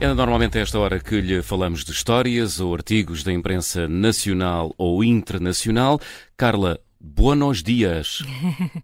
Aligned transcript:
É 0.00 0.14
normalmente 0.14 0.56
a 0.56 0.60
esta 0.60 0.78
hora 0.78 1.00
que 1.00 1.20
lhe 1.20 1.42
falamos 1.42 1.84
de 1.84 1.90
histórias 1.90 2.60
ou 2.60 2.72
artigos 2.72 3.24
da 3.24 3.32
imprensa 3.32 3.88
nacional 3.88 4.72
ou 4.78 5.02
internacional. 5.02 6.00
Carla, 6.36 6.78
Buenos 7.00 7.62
dias, 7.62 8.24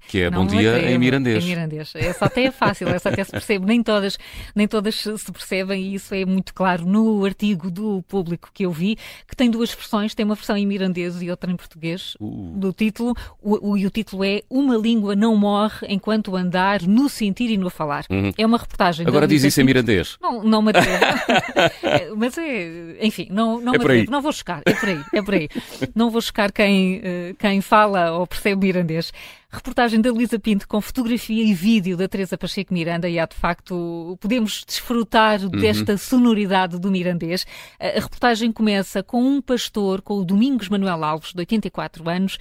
que 0.07 0.21
é 0.21 0.31
bom 0.31 0.47
dia 0.47 0.89
em 0.89 0.97
mirandês. 0.99 1.43
Em 1.43 1.49
mirandês. 1.49 1.93
Essa 1.97 2.27
até 2.27 2.45
é 2.45 2.51
fácil, 2.53 2.89
essa 2.89 3.09
até 3.09 3.25
se 3.25 3.33
percebe. 3.33 3.67
Nem 3.67 3.83
todas, 3.83 4.17
nem 4.55 4.69
todas 4.69 4.95
se 4.95 5.33
percebem 5.33 5.83
e 5.83 5.95
isso 5.97 6.15
é 6.15 6.25
muito 6.25 6.55
claro 6.55 6.87
no 6.87 7.25
artigo 7.25 7.73
do 7.73 8.05
público 8.07 8.51
que 8.55 8.67
eu 8.67 8.71
vi, 8.71 8.97
que 9.27 9.35
tem 9.35 9.51
duas 9.51 9.75
versões, 9.75 10.15
tem 10.15 10.25
uma 10.25 10.37
versão 10.37 10.57
em 10.57 10.65
mirandês 10.65 11.21
e 11.21 11.29
outra 11.29 11.51
em 11.51 11.57
português, 11.57 12.17
uh. 12.21 12.53
do 12.57 12.73
título. 12.73 13.17
O, 13.43 13.71
o, 13.71 13.77
e 13.77 13.85
o 13.85 13.91
título 13.91 14.23
é 14.25 14.43
Uma 14.49 14.77
língua 14.77 15.17
não 15.17 15.35
morre 15.35 15.89
enquanto 15.89 16.37
andar 16.37 16.83
no 16.83 17.09
sentir 17.09 17.51
e 17.51 17.57
no 17.57 17.69
falar. 17.69 18.05
Uhum. 18.09 18.33
É 18.39 18.47
uma 18.47 18.59
reportagem. 18.59 19.05
Agora 19.09 19.27
diz 19.27 19.43
isso 19.43 19.61
em 19.61 19.65
mirandês. 19.65 20.19
Não, 20.23 20.45
não 20.45 20.63
me 20.63 20.71
atrevo. 20.71 21.05
Mas 22.17 22.39
é, 22.39 22.97
enfim, 23.05 23.27
não, 23.29 23.61
não 23.61 23.75
é 23.75 23.79
me 23.79 23.85
atrevo. 23.85 24.11
Não 24.13 24.23
vou 24.23 24.33
chocar, 24.33 24.63
é 24.65 24.73
por 24.73 24.89
aí, 24.89 25.01
é 25.13 25.21
por 25.21 25.35
aí. 25.35 25.49
Não 25.97 26.11
vou 26.11 26.21
chocar 26.21 26.53
quem, 26.53 27.01
eh, 27.03 27.35
quem 27.37 27.61
fala 27.61 28.04
ou 28.13 28.27
percebe 28.27 28.67
mirandês. 28.67 29.13
Reportagem 29.55 30.01
da 30.01 30.11
Luísa 30.11 30.37
Pinto 30.37 30.67
com 30.67 30.81
fotografia 30.81 31.45
e 31.45 31.55
vídeo 31.55 31.97
da 31.97 32.09
Teresa 32.09 32.37
Pacheco 32.37 32.75
Miranda 32.75 33.09
e 33.09 33.21
há 33.21 33.25
de 33.25 33.37
facto 33.37 34.19
podemos 34.21 34.65
desfrutar 34.67 35.41
uhum. 35.41 35.49
desta 35.49 35.97
sonoridade 35.97 36.77
do 36.77 36.91
mirandês. 36.91 37.47
A 37.79 38.01
reportagem 38.01 38.51
começa 38.51 39.01
com 39.01 39.23
um 39.23 39.41
pastor, 39.41 40.03
com 40.03 40.15
o 40.15 40.25
Domingos 40.25 40.69
Manuel 40.69 41.05
Alves, 41.05 41.33
de 41.33 41.39
84 41.39 42.09
anos. 42.11 42.37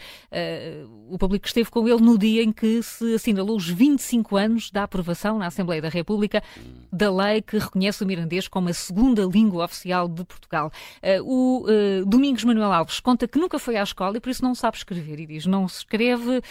O 1.08 1.18
público 1.20 1.46
esteve 1.46 1.70
com 1.70 1.88
ele 1.88 2.02
no 2.02 2.18
dia 2.18 2.42
em 2.42 2.52
que 2.52 2.82
se 2.82 3.14
assinalou 3.14 3.58
os 3.58 3.70
25 3.70 4.36
anos 4.36 4.72
da 4.72 4.84
aprovação 4.84 5.38
na 5.38 5.46
Assembleia 5.46 5.84
da 5.84 5.90
República 5.90 6.42
da 6.92 7.14
lei 7.14 7.44
que 7.44 7.60
reconhece 7.60 8.04
o 8.04 8.08
mirandês 8.08 8.48
como 8.48 8.70
a 8.70 8.74
segunda 8.74 9.24
língua 9.24 9.66
oficial 9.66 10.08
de 10.08 10.26
Portugal. 10.26 10.72
O 11.24 11.66
Domingos 12.08 12.44
Manuel 12.44 12.74
Alves 12.74 13.00
conta 13.00 13.28
que 13.28 13.38
nunca 13.38 13.60
foi 13.60 13.78
à 13.78 13.84
escola 13.84 14.18
e 14.18 14.20
por 14.20 14.30
isso 14.30 14.44
não 14.44 14.56
sabe 14.56 14.78
escrever 14.78 15.20
e 15.20 15.28
diz 15.28 15.46
não 15.46 15.68
se 15.68 15.78
escreve 15.80 16.42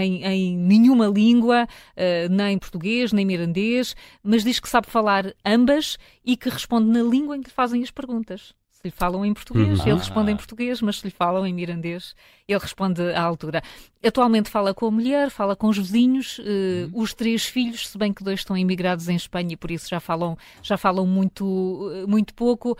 em, 0.00 0.24
em, 0.24 0.56
nenhuma 0.56 1.06
língua, 1.06 1.66
eh, 1.96 2.28
nem 2.28 2.58
português, 2.58 3.12
nem 3.12 3.24
mirandês, 3.24 3.94
mas 4.22 4.44
diz 4.44 4.60
que 4.60 4.68
sabe 4.68 4.86
falar 4.88 5.34
ambas 5.44 5.98
e 6.24 6.36
que 6.36 6.48
responde 6.48 6.88
na 6.88 7.02
língua 7.02 7.36
em 7.36 7.42
que 7.42 7.48
lhe 7.48 7.54
fazem 7.54 7.82
as 7.82 7.90
perguntas. 7.90 8.54
Se 8.70 8.88
lhe 8.88 8.90
falam 8.90 9.24
em 9.24 9.32
português, 9.32 9.78
uhum. 9.78 9.86
ele 9.86 9.98
responde 9.98 10.32
em 10.32 10.36
português, 10.36 10.82
mas 10.82 10.98
se 10.98 11.06
lhe 11.06 11.12
falam 11.12 11.46
em 11.46 11.54
mirandês, 11.54 12.16
ele 12.48 12.58
responde 12.58 13.00
à 13.12 13.22
altura. 13.22 13.62
Atualmente 14.04 14.50
fala 14.50 14.74
com 14.74 14.86
a 14.86 14.90
mulher, 14.90 15.30
fala 15.30 15.54
com 15.54 15.68
os 15.68 15.78
vizinhos, 15.78 16.38
uhum. 16.38 16.90
os 16.94 17.14
três 17.14 17.44
filhos, 17.44 17.88
se 17.88 17.96
bem 17.96 18.12
que 18.12 18.24
dois 18.24 18.40
estão 18.40 18.56
imigrados 18.56 19.08
em 19.08 19.14
Espanha 19.14 19.52
e 19.52 19.56
por 19.56 19.70
isso 19.70 19.88
já 19.88 20.00
falam, 20.00 20.36
já 20.64 20.76
falam 20.76 21.06
muito, 21.06 22.04
muito 22.08 22.34
pouco, 22.34 22.76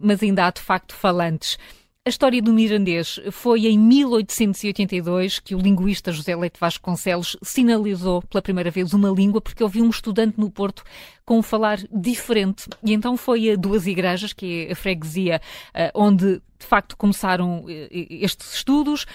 mas 0.00 0.20
ainda 0.20 0.46
há 0.46 0.50
de 0.50 0.60
facto 0.60 0.92
falantes. 0.92 1.56
A 2.04 2.08
história 2.08 2.42
do 2.42 2.52
mirandês 2.52 3.20
foi 3.30 3.64
em 3.68 3.78
1882 3.78 5.38
que 5.38 5.54
o 5.54 5.58
linguista 5.60 6.10
José 6.10 6.34
Leite 6.34 6.58
Vasconcelos 6.58 7.36
sinalizou 7.40 8.20
pela 8.22 8.42
primeira 8.42 8.72
vez 8.72 8.92
uma 8.92 9.08
língua 9.08 9.40
porque 9.40 9.62
ouviu 9.62 9.84
um 9.84 9.88
estudante 9.88 10.34
no 10.36 10.50
Porto 10.50 10.82
com 11.24 11.38
um 11.38 11.42
falar 11.44 11.78
diferente. 11.92 12.68
E 12.82 12.92
então 12.92 13.16
foi 13.16 13.52
a 13.52 13.54
Duas 13.54 13.86
Igrejas, 13.86 14.32
que 14.32 14.66
é 14.66 14.72
a 14.72 14.74
freguesia 14.74 15.40
eh, 15.72 15.92
onde 15.94 16.42
de 16.58 16.66
facto 16.66 16.96
começaram 16.96 17.66
eh, 17.68 17.86
estes 17.92 18.52
estudos. 18.52 19.06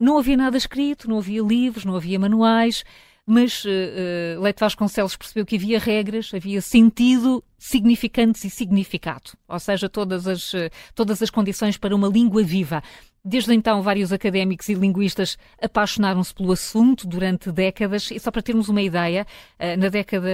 Não 0.00 0.18
havia 0.18 0.36
nada 0.36 0.56
escrito, 0.56 1.08
não 1.08 1.18
havia 1.18 1.42
livros, 1.42 1.84
não 1.84 1.94
havia 1.94 2.18
manuais 2.18 2.82
mas 3.26 3.64
uh, 3.64 4.40
Leite 4.40 4.60
Vasconcelos 4.60 5.16
percebeu 5.16 5.46
que 5.46 5.56
havia 5.56 5.78
regras, 5.78 6.32
havia 6.34 6.60
sentido, 6.60 7.42
significantes 7.56 8.44
e 8.44 8.50
significado, 8.50 9.32
ou 9.48 9.58
seja, 9.60 9.88
todas 9.88 10.26
as, 10.26 10.52
uh, 10.52 10.68
todas 10.94 11.22
as 11.22 11.30
condições 11.30 11.76
para 11.76 11.94
uma 11.94 12.08
língua 12.08 12.42
viva. 12.42 12.82
Desde 13.24 13.54
então, 13.54 13.82
vários 13.82 14.12
académicos 14.12 14.68
e 14.68 14.74
linguistas 14.74 15.38
apaixonaram-se 15.60 16.34
pelo 16.34 16.50
assunto 16.50 17.06
durante 17.06 17.52
décadas, 17.52 18.10
e 18.10 18.18
só 18.18 18.32
para 18.32 18.42
termos 18.42 18.68
uma 18.68 18.82
ideia, 18.82 19.24
na 19.78 19.88
década 19.88 20.28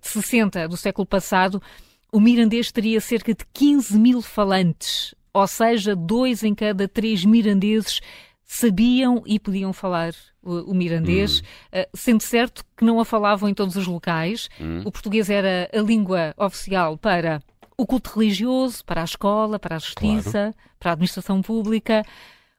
de 0.00 0.08
60 0.08 0.66
do 0.66 0.74
século 0.78 1.04
passado, 1.04 1.62
o 2.10 2.18
mirandês 2.18 2.72
teria 2.72 3.02
cerca 3.02 3.34
de 3.34 3.44
15 3.52 3.98
mil 3.98 4.22
falantes, 4.22 5.14
ou 5.30 5.46
seja, 5.46 5.94
dois 5.94 6.42
em 6.42 6.54
cada 6.54 6.88
três 6.88 7.22
mirandeses 7.22 8.00
sabiam 8.44 9.22
e 9.26 9.38
podiam 9.38 9.72
falar 9.74 10.14
o, 10.42 10.70
o 10.70 10.74
mirandês, 10.74 11.40
hum. 11.40 11.80
uh, 11.80 11.88
sendo 11.94 12.22
certo 12.22 12.64
que 12.76 12.84
não 12.84 13.00
a 13.00 13.04
falavam 13.04 13.48
em 13.48 13.54
todos 13.54 13.76
os 13.76 13.86
locais. 13.86 14.48
Hum. 14.60 14.82
O 14.84 14.92
português 14.92 15.30
era 15.30 15.70
a 15.72 15.80
língua 15.80 16.34
oficial 16.36 16.96
para 16.98 17.42
o 17.76 17.86
culto 17.86 18.18
religioso, 18.18 18.84
para 18.84 19.00
a 19.00 19.04
escola, 19.04 19.58
para 19.58 19.76
a 19.76 19.78
justiça, 19.78 20.30
claro. 20.30 20.54
para 20.78 20.90
a 20.90 20.92
administração 20.92 21.42
pública. 21.42 22.04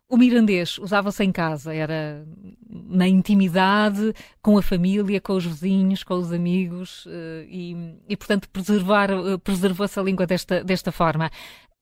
O 0.10 0.18
mirandês 0.18 0.78
usava-se 0.78 1.24
em 1.24 1.32
casa, 1.32 1.74
era 1.74 2.24
na 2.70 3.08
intimidade, 3.08 4.14
com 4.42 4.58
a 4.58 4.62
família, 4.62 5.20
com 5.20 5.34
os 5.34 5.46
vizinhos, 5.46 6.04
com 6.04 6.16
os 6.16 6.32
amigos, 6.32 7.08
eh, 7.08 7.48
e, 7.50 7.96
e 8.10 8.16
portanto, 8.16 8.48
preservar, 8.50 9.10
eh, 9.10 9.38
preservou-se 9.44 10.00
a 10.00 10.04
língua 10.04 10.28
desta, 10.28 10.64
desta 10.64 10.92
forma. 10.92 11.32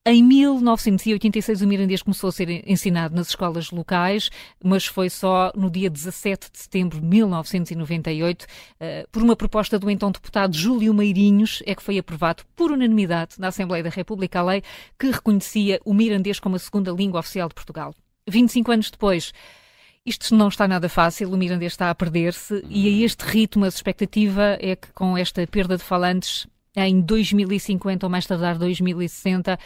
Em 0.04 0.20
1986 0.20 1.62
o 1.62 1.66
mirandês 1.68 2.02
começou 2.02 2.26
a 2.26 2.32
ser 2.32 2.68
ensinado 2.68 3.14
nas 3.14 3.28
escolas 3.28 3.70
locais, 3.70 4.30
mas 4.62 4.84
foi 4.84 5.08
só 5.08 5.52
no 5.54 5.70
dia 5.70 5.88
17 5.88 6.50
de 6.50 6.58
setembro 6.58 7.00
de 7.00 7.06
1998, 7.06 8.44
eh, 8.80 9.06
por 9.12 9.22
uma 9.22 9.36
proposta 9.36 9.78
do 9.78 9.88
então 9.88 10.10
deputado 10.10 10.56
Júlio 10.56 10.92
Meirinhos, 10.92 11.62
é 11.64 11.72
que 11.76 11.82
foi 11.84 11.98
aprovado 11.98 12.42
por 12.56 12.72
unanimidade 12.72 13.36
na 13.38 13.46
Assembleia 13.46 13.84
da 13.84 13.90
República 13.90 14.40
a 14.40 14.42
lei 14.42 14.64
que 14.98 15.08
reconhecia 15.08 15.80
o 15.84 15.94
mirandês 15.94 16.40
como 16.40 16.56
a 16.56 16.58
segunda 16.58 16.90
língua 16.90 17.20
oficial 17.20 17.48
de 17.48 17.54
Portugal. 17.54 17.94
25 18.28 18.72
anos 18.72 18.90
depois, 18.90 19.32
isto 20.04 20.34
não 20.34 20.48
está 20.48 20.66
nada 20.66 20.88
fácil, 20.88 21.30
o 21.30 21.36
mirandês 21.36 21.74
está 21.74 21.90
a 21.90 21.94
perder-se 21.94 22.60
e 22.68 22.88
a 22.88 23.04
este 23.04 23.22
ritmo 23.22 23.64
a 23.64 23.68
expectativa 23.68 24.58
é 24.60 24.74
que 24.74 24.92
com 24.92 25.16
esta 25.16 25.46
perda 25.46 25.76
de 25.76 25.84
falantes 25.84 26.48
em 26.74 27.00
2050 27.00 28.06
ou 28.06 28.10
mais 28.10 28.26
tardar 28.26 28.58
2060 28.58 29.58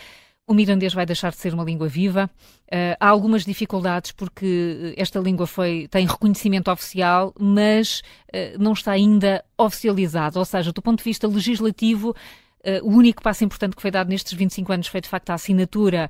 o 0.47 0.55
mirandês 0.55 0.95
vai 0.95 1.05
deixar 1.05 1.31
de 1.31 1.39
ser 1.39 1.53
uma 1.53 1.65
língua 1.65 1.89
viva. 1.89 2.31
Uh, 2.67 2.97
há 3.01 3.09
algumas 3.09 3.45
dificuldades 3.45 4.13
porque 4.13 4.95
esta 4.97 5.19
língua 5.19 5.47
foi, 5.47 5.89
tem 5.91 6.07
reconhecimento 6.07 6.71
oficial, 6.71 7.35
mas 7.39 8.01
uh, 8.29 8.59
não 8.59 8.73
está 8.73 8.93
ainda 8.93 9.45
oficializado. 9.59 10.39
Ou 10.39 10.45
seja, 10.45 10.73
do 10.73 10.81
ponto 10.81 10.99
de 10.99 11.05
vista 11.05 11.27
legislativo, 11.27 12.11
uh, 12.11 12.89
o 12.89 12.91
único 12.91 13.23
passo 13.23 13.45
importante 13.45 13.75
que 13.75 13.83
foi 13.83 13.91
dado 13.91 14.09
nestes 14.09 14.33
25 14.33 14.73
anos 14.73 14.87
foi 14.87 15.01
de 15.01 15.09
facto 15.09 15.31
a 15.31 15.35
assinatura 15.35 16.09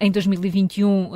em 0.00 0.10
2021 0.10 1.10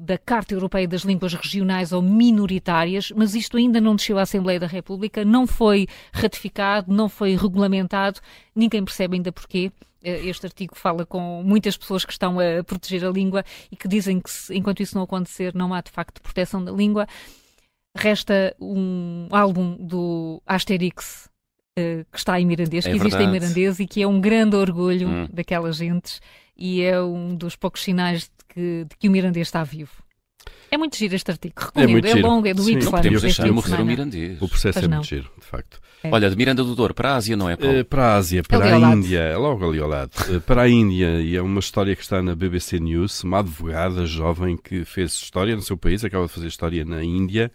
da 0.00 0.16
Carta 0.16 0.54
Europeia 0.54 0.88
das 0.88 1.02
Línguas 1.02 1.34
Regionais 1.34 1.92
ou 1.92 2.00
Minoritárias, 2.00 3.12
mas 3.14 3.34
isto 3.34 3.58
ainda 3.58 3.82
não 3.82 3.94
desceu 3.94 4.18
à 4.18 4.22
Assembleia 4.22 4.58
da 4.58 4.66
República, 4.66 5.26
não 5.26 5.46
foi 5.46 5.86
ratificado, 6.10 6.90
não 6.90 7.06
foi 7.06 7.36
regulamentado, 7.36 8.18
ninguém 8.54 8.82
percebe 8.82 9.16
ainda 9.16 9.30
porquê. 9.30 9.70
Eh, 10.06 10.28
este 10.28 10.46
artigo 10.46 10.76
fala 10.76 11.04
com 11.04 11.42
muitas 11.44 11.76
pessoas 11.76 12.04
que 12.04 12.12
estão 12.12 12.38
a 12.38 12.62
proteger 12.62 13.04
a 13.04 13.10
língua 13.10 13.44
e 13.72 13.76
que 13.76 13.88
dizem 13.88 14.20
que, 14.20 14.30
enquanto 14.50 14.80
isso 14.80 14.94
não 14.94 15.02
acontecer, 15.02 15.52
não 15.52 15.74
há 15.74 15.80
de 15.80 15.90
facto 15.90 16.22
proteção 16.22 16.64
da 16.64 16.70
língua. 16.70 17.08
Resta 17.96 18.54
um 18.60 19.26
álbum 19.32 19.76
do 19.76 20.40
Asterix 20.46 21.28
uh, 21.76 22.04
que 22.12 22.18
está 22.18 22.40
em 22.40 22.46
mirandês, 22.46 22.86
é 22.86 22.90
que 22.90 22.96
existe 22.96 23.16
verdade. 23.16 23.36
em 23.36 23.40
mirandês 23.40 23.80
e 23.80 23.86
que 23.86 24.00
é 24.00 24.06
um 24.06 24.20
grande 24.20 24.54
orgulho 24.54 25.08
hum. 25.08 25.28
daquelas 25.32 25.76
gentes 25.76 26.20
e 26.56 26.82
é 26.82 27.02
um 27.02 27.34
dos 27.34 27.56
poucos 27.56 27.82
sinais 27.82 28.22
de 28.22 28.30
que, 28.48 28.86
de 28.88 28.96
que 28.96 29.08
o 29.08 29.10
mirandês 29.10 29.48
está 29.48 29.64
vivo. 29.64 30.05
É 30.70 30.76
muito 30.76 30.96
giro 30.96 31.14
este 31.14 31.30
artigo, 31.30 31.54
recomendo. 31.56 32.06
É, 32.06 32.10
é 32.10 32.14
longo, 32.16 32.46
é 32.46 32.54
do 32.54 32.68
Y. 32.68 32.84
Não 32.84 32.90
podemos 32.90 33.22
deixar 33.22 33.44
de 33.44 33.50
morrer 33.50 33.80
o 33.80 33.84
mirandês. 33.84 34.42
O 34.42 34.48
processo 34.48 34.78
é 34.80 34.88
muito 34.88 35.06
giro, 35.06 35.30
de 35.38 35.46
facto. 35.46 35.80
É. 36.02 36.10
Olha, 36.12 36.28
de 36.28 36.36
Miranda 36.36 36.62
do 36.62 36.74
Douro 36.74 36.92
para 36.92 37.12
a 37.12 37.16
Ásia, 37.16 37.36
não 37.36 37.48
é, 37.48 37.56
Paulo? 37.56 37.80
Uh, 37.80 37.84
para 37.84 38.02
a 38.04 38.16
Ásia, 38.16 38.42
para 38.42 38.64
a 38.64 38.78
Índia, 38.78 39.18
é 39.20 39.36
logo 39.36 39.68
ali 39.68 39.78
ao 39.78 39.88
lado. 39.88 40.10
Uh, 40.28 40.40
para 40.40 40.62
a 40.62 40.68
Índia, 40.68 41.20
e 41.20 41.36
é 41.36 41.42
uma 41.42 41.60
história 41.60 41.96
que 41.96 42.02
está 42.02 42.22
na 42.22 42.34
BBC 42.34 42.78
News, 42.78 43.24
uma 43.24 43.38
advogada 43.38 44.04
jovem 44.06 44.56
que 44.56 44.84
fez 44.84 45.12
história 45.12 45.56
no 45.56 45.62
seu 45.62 45.76
país, 45.76 46.04
acaba 46.04 46.26
de 46.26 46.32
fazer 46.32 46.48
história 46.48 46.84
na 46.84 47.02
Índia, 47.02 47.50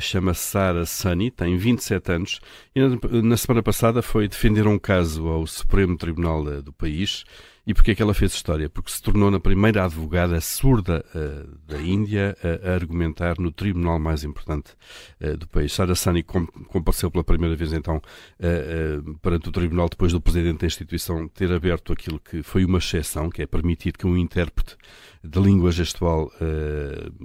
chama-se 0.00 0.42
Sara 0.42 0.84
Sunny, 0.84 1.30
tem 1.30 1.56
27 1.56 2.12
anos, 2.12 2.40
e 2.74 2.80
na, 2.80 3.22
na, 3.22 3.36
semana 3.36 3.62
passada 3.62 4.02
foi 4.02 4.26
defender 4.28 4.66
um 4.66 4.78
caso 4.78 5.28
ao 5.28 5.46
Supremo 5.46 5.96
Tribunal 5.96 6.62
do 6.62 6.72
país, 6.72 7.24
E 7.66 7.74
porquê 7.74 7.90
é 7.90 7.94
que 7.94 8.02
ela 8.02 8.14
fez 8.14 8.32
história? 8.32 8.68
Porque 8.70 8.90
se 8.90 9.00
tornou 9.02 9.30
na 9.30 9.38
primeira 9.38 9.84
advogada 9.84 10.40
surda 10.40 11.04
uh, 11.14 11.56
da 11.68 11.80
Índia 11.80 12.36
a, 12.42 12.68
a, 12.68 12.74
argumentar 12.74 13.38
no 13.38 13.52
tribunal 13.52 13.98
mais 13.98 14.24
importante 14.24 14.72
uh, 15.20 15.36
do 15.36 15.46
país. 15.46 15.72
Sara 15.72 15.94
Sani 15.94 16.22
compareceu 16.22 17.10
pela 17.10 17.22
primeira 17.22 17.54
vez 17.54 17.72
então 17.72 17.98
uh, 17.98 19.14
perante 19.18 19.50
o 19.50 19.52
tribunal 19.52 19.88
depois 19.88 20.12
do 20.12 20.20
presidente 20.20 20.60
da 20.60 20.66
instituição 20.66 21.28
ter 21.28 21.52
aberto 21.52 21.92
aquilo 21.92 22.18
que 22.18 22.42
foi 22.42 22.64
uma 22.64 22.78
exceção, 22.78 23.30
que 23.30 23.42
é 23.42 23.46
permitir 23.46 23.92
que 23.92 24.06
um 24.06 24.16
intérprete 24.16 24.76
de 25.22 25.38
língua 25.38 25.70
gestual 25.70 26.32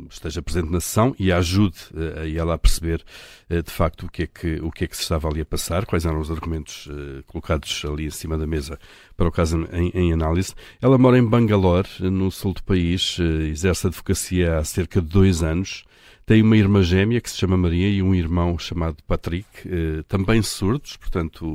esteja 0.10 0.42
presente 0.42 0.70
na 0.70 0.82
sessão 0.82 1.16
e 1.18 1.32
ajude 1.32 1.78
a 2.22 2.28
ela 2.38 2.54
a 2.54 2.58
perceber 2.58 3.04
de 3.50 3.72
facto 3.72 4.08
o 4.08 4.10
que, 4.10 4.24
é 4.24 4.28
que, 4.28 4.56
o 4.62 4.72
que 4.72 4.86
é 4.86 4.88
que 4.88 4.96
se 4.96 5.04
estava 5.04 5.28
ali 5.28 5.42
a 5.42 5.46
passar, 5.46 5.86
quais 5.86 6.06
eram 6.06 6.20
os 6.20 6.32
argumentos 6.32 6.90
colocados 7.28 7.84
ali 7.86 8.08
em 8.08 8.10
cima 8.10 8.38
da 8.38 8.48
mesa 8.48 8.80
para 9.16 9.28
o 9.28 9.32
caso 9.32 9.68
em, 9.72 9.92
em 9.94 10.14
análise. 10.14 10.54
Ela 10.82 10.98
mora 10.98 11.18
em 11.18 11.24
Bangalore, 11.24 11.88
no 12.00 12.32
sul 12.32 12.54
do 12.54 12.64
país, 12.64 13.18
eh, 13.20 13.48
exerce 13.48 13.88
advocacia 13.88 14.58
há 14.58 14.64
cerca 14.64 15.02
de 15.02 15.08
dois 15.08 15.44
anos. 15.44 15.84
Tem 16.26 16.42
uma 16.42 16.58
irmã 16.58 16.82
gêmea 16.82 17.22
que 17.22 17.30
se 17.30 17.38
chama 17.38 17.56
Maria 17.56 17.88
e 17.88 18.02
um 18.02 18.16
irmão 18.16 18.58
chamado 18.58 18.98
Patrick, 19.08 19.46
eh, 19.64 20.02
também 20.08 20.42
surdos, 20.42 20.98
portanto, 20.98 21.46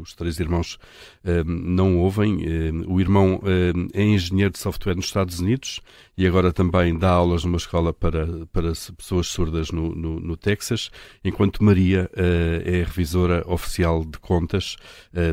os 0.00 0.14
três 0.14 0.40
irmãos 0.40 0.80
eh, 1.24 1.44
não 1.44 1.96
ouvem. 1.98 2.44
O 2.88 3.00
irmão 3.00 3.40
é 3.94 4.02
engenheiro 4.02 4.50
de 4.50 4.58
software 4.58 4.96
nos 4.96 5.04
Estados 5.04 5.38
Unidos 5.38 5.80
e 6.18 6.26
agora 6.26 6.52
também 6.52 6.98
dá 6.98 7.10
aulas 7.10 7.44
numa 7.44 7.56
escola 7.56 7.92
para, 7.92 8.46
para 8.46 8.72
pessoas 8.96 9.28
surdas 9.28 9.70
no, 9.70 9.94
no, 9.94 10.18
no 10.18 10.36
Texas, 10.36 10.90
enquanto 11.24 11.62
Maria 11.62 12.10
é 12.14 12.82
revisora 12.84 13.44
oficial 13.46 14.04
de 14.04 14.18
contas, 14.18 14.76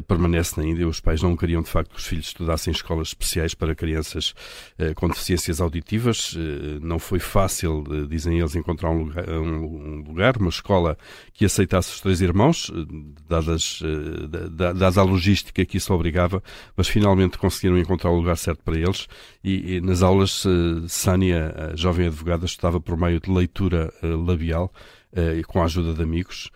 permanece 0.08 0.60
na 0.60 0.68
Índia. 0.68 0.88
Os 0.88 1.00
pais 1.00 1.22
não 1.22 1.38
queriam, 1.38 1.62
de 1.62 1.70
facto, 1.70 1.92
que 1.92 2.00
os 2.00 2.06
filhos 2.06 2.28
estudassem 2.28 2.72
em 2.72 2.76
escolas 2.76 3.10
especiais 3.10 3.54
para 3.54 3.74
crianças 3.74 4.34
com 4.96 5.08
deficiências 5.08 5.62
auditivas. 5.62 6.36
Não 6.82 7.00
foi 7.00 7.20
fácil, 7.20 7.84
dizem 8.08 8.40
eles, 8.40 8.56
encontrar 8.56 8.83
encontrar 8.84 8.90
um 8.92 9.04
lugar, 9.04 9.30
um 9.30 10.04
lugar, 10.04 10.38
uma 10.38 10.50
escola 10.50 10.98
que 11.34 11.46
aceitasse 11.46 11.94
os 11.94 12.02
três 12.02 12.22
irmãos, 12.22 12.72
dadas, 13.28 13.80
eh, 13.84 14.74
dada 14.74 15.02
a 15.02 15.04
logística 15.04 15.66
que 15.66 15.78
isso 15.78 15.94
obrigava, 15.94 16.44
mas 16.76 16.88
finalmente 16.88 17.38
conseguiram 17.38 17.78
encontrar 17.78 18.12
o 18.12 18.18
lugar 18.18 18.38
certo 18.38 18.64
para 18.64 18.78
eles 18.78 19.08
e, 19.44 19.76
e 19.76 19.82
nas 19.82 20.02
aulas 20.04 20.46
eh, 20.46 20.88
Sânia, 20.88 21.72
a 21.74 21.76
jovem 21.76 22.08
advogada, 22.08 22.46
estudava 22.46 22.80
por 22.80 22.98
meio 22.98 23.20
de 23.20 23.32
leitura 23.32 23.94
eh, 24.02 24.08
labial 24.08 24.72
com 25.46 25.62
a 25.62 25.66
ajuda 25.66 25.94
de 25.94 26.02
amigos. 26.02 26.50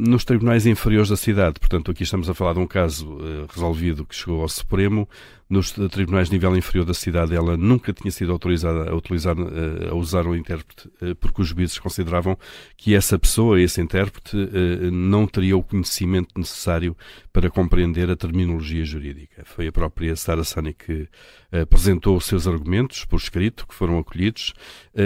nos 0.00 0.24
tribunais 0.24 0.66
inferiores 0.66 1.08
da 1.08 1.16
cidade. 1.16 1.60
Portanto, 1.60 1.92
aqui 1.92 2.02
estamos 2.02 2.28
a 2.28 2.34
falar 2.34 2.54
de 2.54 2.58
um 2.58 2.66
caso 2.66 3.18
resolvido 3.48 4.04
que 4.04 4.16
chegou 4.16 4.42
ao 4.42 4.48
Supremo, 4.48 5.08
nos 5.48 5.72
tribunais 5.72 6.28
de 6.28 6.34
nível 6.34 6.56
inferior 6.56 6.86
da 6.86 6.94
cidade 6.94 7.34
ela 7.34 7.56
nunca 7.56 7.92
tinha 7.92 8.10
sido 8.10 8.32
autorizada 8.32 8.90
a, 8.90 8.94
utilizar, 8.94 9.36
eh, 9.38 9.88
a 9.90 9.94
usar 9.94 10.26
um 10.26 10.34
intérprete, 10.34 10.90
eh, 11.02 11.14
porque 11.14 11.42
os 11.42 11.48
juízes 11.48 11.78
consideravam 11.78 12.38
que 12.76 12.94
essa 12.94 13.18
pessoa, 13.18 13.60
esse 13.60 13.80
intérprete, 13.80 14.36
eh, 14.36 14.90
não 14.90 15.26
teria 15.26 15.56
o 15.56 15.62
conhecimento 15.62 16.38
necessário 16.38 16.96
para 17.32 17.50
compreender 17.50 18.10
a 18.10 18.16
terminologia 18.16 18.84
jurídica. 18.84 19.42
Foi 19.44 19.66
a 19.66 19.72
própria 19.72 20.16
Sara 20.16 20.44
Sani 20.44 20.72
que 20.72 21.08
apresentou 21.52 22.16
os 22.16 22.24
seus 22.24 22.46
argumentos 22.46 23.04
por 23.04 23.16
escrito, 23.16 23.66
que 23.66 23.74
foram 23.74 23.98
acolhidos. 23.98 24.54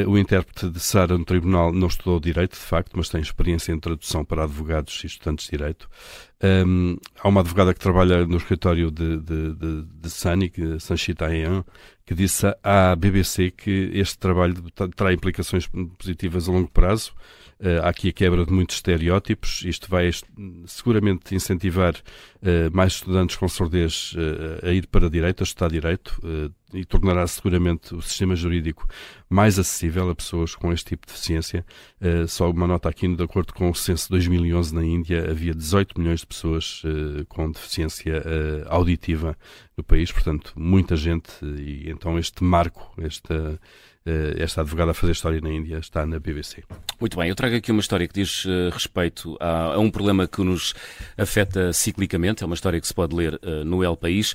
O 0.06 0.16
intérprete 0.16 0.68
de 0.68 0.80
Sara 0.80 1.16
no 1.18 1.24
tribunal 1.24 1.72
não 1.72 1.88
estudou 1.88 2.18
direito, 2.20 2.52
de 2.52 2.64
facto, 2.64 2.92
mas 2.96 3.08
tem 3.08 3.20
experiência 3.20 3.72
em 3.72 3.78
tradução 3.78 4.24
para 4.24 4.44
advogados 4.44 5.02
e 5.04 5.06
estudantes 5.06 5.46
de 5.46 5.56
direito. 5.56 5.88
Um, 6.40 6.96
há 7.18 7.28
uma 7.28 7.40
advogada 7.40 7.74
que 7.74 7.80
trabalha 7.80 8.24
no 8.24 8.36
escritório 8.36 8.92
de, 8.92 9.18
de, 9.18 9.54
de, 9.54 9.82
de 9.82 10.10
Sani, 10.10 10.52
Sanchita 10.78 11.26
Ayan, 11.26 11.64
que 12.08 12.14
disse 12.14 12.46
à 12.64 12.96
BBC 12.96 13.50
que 13.50 13.90
este 13.92 14.16
trabalho 14.16 14.54
terá 14.96 15.12
implicações 15.12 15.68
positivas 15.98 16.48
a 16.48 16.52
longo 16.52 16.70
prazo. 16.70 17.12
Uh, 17.60 17.82
há 17.82 17.88
aqui 17.88 18.08
a 18.08 18.12
quebra 18.12 18.46
de 18.46 18.52
muitos 18.52 18.76
estereótipos. 18.76 19.62
Isto 19.64 19.90
vai 19.90 20.08
seguramente 20.64 21.34
incentivar 21.34 21.92
uh, 21.92 22.70
mais 22.72 22.94
estudantes 22.94 23.36
com 23.36 23.48
surdez 23.48 24.14
uh, 24.14 24.66
a 24.66 24.70
ir 24.70 24.86
para 24.86 25.10
direito, 25.10 25.42
a 25.42 25.44
estudar 25.44 25.68
direito, 25.68 26.18
e 26.72 26.84
tornará 26.84 27.26
seguramente 27.26 27.94
o 27.94 28.02
sistema 28.02 28.36
jurídico 28.36 28.86
mais 29.28 29.58
acessível 29.58 30.08
a 30.10 30.14
pessoas 30.14 30.54
com 30.54 30.70
este 30.72 30.90
tipo 30.90 31.06
de 31.06 31.12
deficiência. 31.12 31.64
só 32.28 32.50
uma 32.50 32.66
nota 32.66 32.90
aqui, 32.90 33.08
de 33.08 33.22
acordo 33.22 33.54
com 33.54 33.70
o 33.70 33.74
censo 33.74 34.04
de 34.04 34.10
2011 34.10 34.74
na 34.74 34.84
Índia, 34.84 35.30
havia 35.30 35.54
18 35.54 35.98
milhões 35.98 36.20
de 36.20 36.26
pessoas 36.26 36.82
com 37.26 37.50
deficiência 37.50 38.22
auditiva 38.66 39.34
no 39.78 39.82
país, 39.82 40.12
portanto, 40.12 40.52
muita 40.56 40.94
gente, 40.94 41.30
e 41.42 41.88
então 41.98 42.18
este 42.18 42.42
marco, 42.44 42.92
esta 43.02 43.58
esta 44.38 44.62
advogada 44.62 44.92
a 44.92 44.94
fazer 44.94 45.12
história 45.12 45.40
na 45.40 45.50
Índia 45.50 45.76
está 45.78 46.06
na 46.06 46.18
BBC. 46.18 46.64
Muito 46.98 47.18
bem, 47.18 47.28
eu 47.28 47.34
trago 47.34 47.56
aqui 47.56 47.70
uma 47.70 47.80
história 47.80 48.08
que 48.08 48.14
diz 48.14 48.44
uh, 48.46 48.70
respeito 48.72 49.36
a, 49.38 49.74
a, 49.74 49.78
um 49.78 49.90
problema 49.90 50.26
que 50.26 50.42
nos 50.42 50.74
afeta 51.16 51.72
ciclicamente, 51.74 52.42
é 52.42 52.46
uma 52.46 52.54
história 52.54 52.80
que 52.80 52.86
se 52.86 52.94
pode 52.94 53.14
ler 53.14 53.34
uh, 53.34 53.64
no 53.64 53.84
El 53.84 53.96
País 53.96 54.34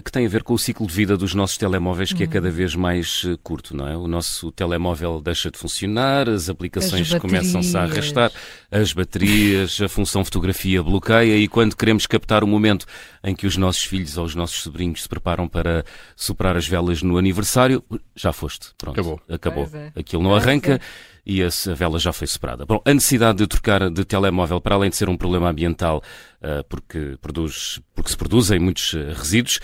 que 0.00 0.10
tem 0.10 0.24
a 0.24 0.28
ver 0.28 0.42
com 0.42 0.54
o 0.54 0.58
ciclo 0.58 0.86
de 0.86 0.94
vida 0.94 1.18
dos 1.18 1.34
nossos 1.34 1.58
telemóveis, 1.58 2.14
que 2.14 2.22
é 2.22 2.26
uhum. 2.26 2.32
cada 2.32 2.50
vez 2.50 2.74
mais 2.74 3.24
eh, 3.26 3.36
curto, 3.42 3.76
não 3.76 3.86
é? 3.86 3.94
O 3.94 4.08
nosso 4.08 4.50
telemóvel 4.52 5.20
deixa 5.20 5.50
de 5.50 5.58
funcionar, 5.58 6.30
as 6.30 6.48
aplicações 6.48 7.12
começam-se 7.14 7.76
a 7.76 7.82
arrastar, 7.82 8.32
as 8.70 8.94
baterias, 8.94 9.78
a 9.82 9.88
função 9.90 10.24
fotografia 10.24 10.82
bloqueia 10.82 11.36
e 11.36 11.46
quando 11.46 11.76
queremos 11.76 12.06
captar 12.06 12.42
o 12.42 12.46
momento 12.46 12.86
em 13.22 13.34
que 13.34 13.46
os 13.46 13.58
nossos 13.58 13.82
filhos 13.82 14.16
ou 14.16 14.24
os 14.24 14.34
nossos 14.34 14.62
sobrinhos 14.62 15.02
se 15.02 15.08
preparam 15.08 15.46
para 15.46 15.84
superar 16.16 16.56
as 16.56 16.66
velas 16.66 17.02
no 17.02 17.18
aniversário, 17.18 17.84
já 18.16 18.32
foste. 18.32 18.70
Pronto. 18.78 18.98
Acabou. 18.98 19.20
Acabou. 19.28 19.68
É. 19.74 19.92
Aquilo 19.94 20.22
não 20.22 20.34
arranca. 20.34 20.76
É 21.08 21.12
e 21.24 21.42
a 21.42 21.48
vela 21.74 21.98
já 21.98 22.12
foi 22.12 22.26
superada. 22.26 22.66
Bom, 22.66 22.80
a 22.84 22.92
necessidade 22.92 23.38
de 23.38 23.46
trocar 23.46 23.88
de 23.88 24.04
telemóvel, 24.04 24.60
para 24.60 24.74
além 24.74 24.90
de 24.90 24.96
ser 24.96 25.08
um 25.08 25.16
problema 25.16 25.48
ambiental, 25.48 25.98
uh, 25.98 26.31
porque, 26.68 27.16
produz, 27.20 27.80
porque 27.94 28.10
se 28.10 28.16
produzem 28.16 28.58
muitos 28.58 28.92
uh, 28.94 29.12
resíduos, 29.14 29.60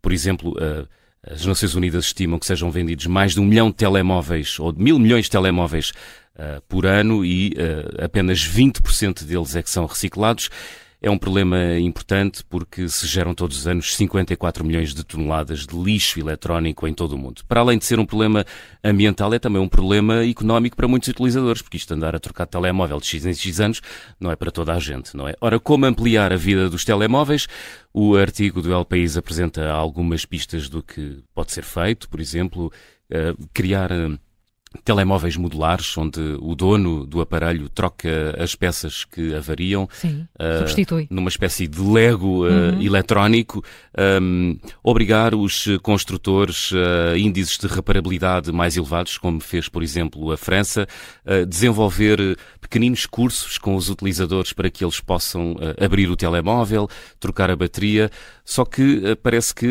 por 0.00 0.12
exemplo, 0.12 0.52
uh, 0.52 0.88
as 1.24 1.44
Nações 1.44 1.74
Unidas 1.74 2.06
estimam 2.06 2.38
que 2.38 2.46
sejam 2.46 2.70
vendidos 2.70 3.06
mais 3.06 3.32
de 3.32 3.40
um 3.40 3.44
milhão 3.44 3.68
de 3.68 3.76
telemóveis, 3.76 4.58
ou 4.58 4.72
de 4.72 4.82
mil 4.82 4.98
milhões 4.98 5.26
de 5.26 5.30
telemóveis 5.30 5.92
por 6.66 6.84
ano, 6.84 7.24
e 7.24 7.54
apenas 8.02 8.40
20% 8.40 9.22
deles 9.22 9.54
é 9.54 9.62
que 9.62 9.70
são 9.70 9.86
reciclados. 9.86 10.50
É 11.04 11.10
um 11.10 11.18
problema 11.18 11.80
importante 11.80 12.44
porque 12.44 12.88
se 12.88 13.08
geram 13.08 13.34
todos 13.34 13.58
os 13.58 13.66
anos 13.66 13.96
54 13.96 14.64
milhões 14.64 14.94
de 14.94 15.02
toneladas 15.02 15.66
de 15.66 15.76
lixo 15.76 16.20
eletrónico 16.20 16.86
em 16.86 16.94
todo 16.94 17.16
o 17.16 17.18
mundo. 17.18 17.42
Para 17.48 17.60
além 17.60 17.76
de 17.76 17.84
ser 17.84 17.98
um 17.98 18.06
problema 18.06 18.46
ambiental, 18.84 19.34
é 19.34 19.40
também 19.40 19.60
um 19.60 19.68
problema 19.68 20.24
económico 20.24 20.76
para 20.76 20.86
muitos 20.86 21.08
utilizadores, 21.08 21.60
porque 21.60 21.76
isto 21.76 21.92
andar 21.92 22.14
a 22.14 22.20
trocar 22.20 22.46
telemóvel 22.46 23.00
de 23.00 23.06
X 23.06 23.26
em 23.26 23.34
X 23.34 23.58
anos 23.58 23.80
não 24.20 24.30
é 24.30 24.36
para 24.36 24.52
toda 24.52 24.72
a 24.72 24.78
gente, 24.78 25.16
não 25.16 25.26
é? 25.26 25.34
Ora, 25.40 25.58
como 25.58 25.86
ampliar 25.86 26.32
a 26.32 26.36
vida 26.36 26.70
dos 26.70 26.84
telemóveis? 26.84 27.48
O 27.92 28.14
artigo 28.14 28.62
do 28.62 28.72
El 28.72 28.84
País 28.84 29.16
apresenta 29.16 29.72
algumas 29.72 30.24
pistas 30.24 30.68
do 30.68 30.84
que 30.84 31.18
pode 31.34 31.50
ser 31.50 31.64
feito, 31.64 32.08
por 32.08 32.20
exemplo, 32.20 32.72
eh, 33.10 33.34
criar 33.52 33.90
eh, 33.90 34.16
telemóveis 34.84 35.36
modulares, 35.36 35.96
onde 35.96 36.20
o 36.40 36.54
dono 36.54 37.06
do 37.06 37.20
aparelho 37.20 37.68
troca 37.68 38.34
as 38.38 38.54
peças 38.54 39.04
que 39.04 39.34
avariam. 39.34 39.88
Sim, 39.92 40.26
uh, 40.38 40.58
substitui. 40.60 41.06
Numa 41.10 41.28
espécie 41.28 41.66
de 41.66 41.80
Lego 41.80 42.46
uh, 42.46 42.50
uhum. 42.50 42.82
eletrónico. 42.82 43.64
Um, 44.22 44.58
obrigar 44.82 45.34
os 45.34 45.66
construtores 45.82 46.70
a 46.72 47.12
uh, 47.12 47.16
índices 47.16 47.58
de 47.58 47.66
reparabilidade 47.66 48.52
mais 48.52 48.76
elevados, 48.76 49.18
como 49.18 49.40
fez, 49.40 49.68
por 49.68 49.82
exemplo, 49.82 50.32
a 50.32 50.36
França. 50.36 50.86
desenvolver 51.48 52.36
pequeninos 52.60 53.06
cursos 53.06 53.58
com 53.58 53.76
os 53.76 53.88
utilizadores 53.88 54.52
para 54.52 54.70
que 54.70 54.84
eles 54.84 55.00
possam 55.00 55.56
abrir 55.80 56.08
o 56.10 56.16
telemóvel, 56.16 56.88
trocar 57.20 57.50
a 57.50 57.56
bateria. 57.56 58.10
Só 58.44 58.64
que 58.64 59.16
parece 59.22 59.54
que 59.54 59.66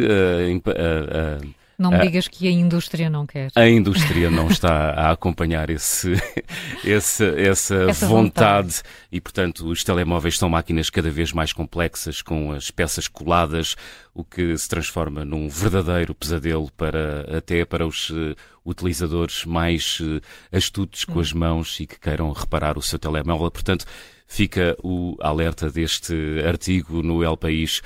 não 1.82 1.90
me 1.90 1.98
ah, 1.98 2.02
digas 2.02 2.28
que 2.28 2.48
a 2.48 2.52
indústria 2.52 3.10
não 3.10 3.26
quer. 3.26 3.52
A 3.56 3.68
indústria 3.68 4.30
não 4.30 4.48
está 4.48 4.92
a 4.92 5.12
acompanhar 5.12 5.70
esse, 5.70 6.14
esse, 6.86 7.26
essa, 7.42 7.76
essa 7.76 8.08
vontade. 8.08 8.68
vontade. 8.68 8.84
e, 9.12 9.20
portanto, 9.20 9.68
os 9.68 9.84
telemóveis 9.84 10.38
são 10.38 10.48
máquinas 10.48 10.90
cada 10.90 11.10
vez 11.10 11.34
mais 11.34 11.52
complexas, 11.52 12.22
com 12.22 12.52
as 12.52 12.70
peças 12.70 13.08
coladas, 13.08 13.76
o 14.14 14.24
que 14.24 14.56
se 14.56 14.70
transforma 14.70 15.26
num 15.26 15.50
verdadeiro 15.50 16.14
pesadelo 16.14 16.72
para, 16.78 17.38
até 17.38 17.66
para 17.66 17.88
os 17.88 18.12
uh, 18.12 18.36
utilizadores 18.64 19.44
mais 19.44 20.00
uh, 20.00 20.22
astutos 20.52 21.04
com 21.04 21.18
hum. 21.18 21.22
as 21.22 21.34
mãos 21.34 21.80
e 21.80 21.88
que 21.88 22.00
queiram 22.00 22.32
reparar 22.32 22.78
o 22.78 22.82
seu 22.82 23.00
telemóvel. 23.00 23.50
Portanto, 23.50 23.86
fica 24.28 24.78
o 24.84 25.18
alerta 25.20 25.70
deste 25.70 26.14
artigo 26.48 27.02
no 27.02 27.24
El 27.24 27.36
País 27.36 27.82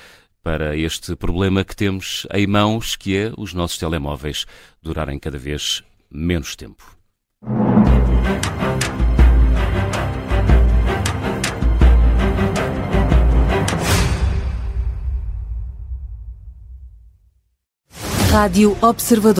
para 0.46 0.75
este 0.75 1.16
problema 1.16 1.64
que 1.64 1.75
temos 1.75 2.28
em 2.32 2.46
mãos, 2.46 2.96
que 2.96 3.18
é 3.18 3.32
os 3.36 3.52
nossos 3.52 3.80
telemóveis 3.80 4.46
durarem 4.80 5.18
cada 5.18 5.40
vez 5.40 5.84
menos 6.08 6.56
tempo. 6.56 6.96
Rádio 18.30 18.78
Observador. 18.82 19.40